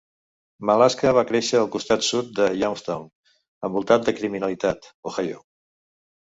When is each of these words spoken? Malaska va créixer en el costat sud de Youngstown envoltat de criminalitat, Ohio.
Malaska 0.69 1.11
va 1.17 1.23
créixer 1.31 1.59
en 1.59 1.65
el 1.65 1.69
costat 1.75 2.07
sud 2.07 2.33
de 2.41 2.49
Youngstown 2.63 3.05
envoltat 3.71 4.11
de 4.11 4.17
criminalitat, 4.23 4.93
Ohio. 5.13 5.49